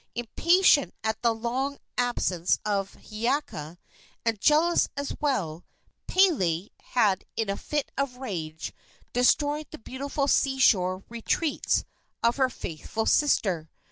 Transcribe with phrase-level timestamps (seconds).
[0.15, 3.77] Impatient at the long absence of Hiiaka,
[4.25, 5.63] and jealous as well,
[6.07, 8.73] Pele had in a fit of rage
[9.13, 11.83] destroyed the beautiful sea shore retreats
[12.23, 13.69] of her faithful sister.